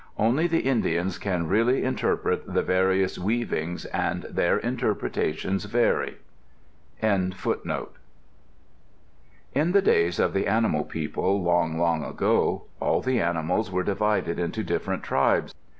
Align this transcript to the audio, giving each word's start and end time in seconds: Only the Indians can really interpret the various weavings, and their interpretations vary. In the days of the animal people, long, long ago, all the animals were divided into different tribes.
Only 0.17 0.47
the 0.47 0.61
Indians 0.61 1.19
can 1.19 1.45
really 1.45 1.83
interpret 1.83 2.51
the 2.51 2.63
various 2.63 3.19
weavings, 3.19 3.85
and 3.85 4.23
their 4.23 4.57
interpretations 4.57 5.65
vary. 5.65 6.17
In 7.03 7.35
the 9.53 9.81
days 9.83 10.19
of 10.19 10.33
the 10.33 10.47
animal 10.47 10.85
people, 10.85 11.43
long, 11.43 11.77
long 11.77 12.03
ago, 12.03 12.63
all 12.79 13.01
the 13.01 13.19
animals 13.21 13.69
were 13.69 13.83
divided 13.83 14.39
into 14.39 14.63
different 14.63 15.03
tribes. 15.03 15.53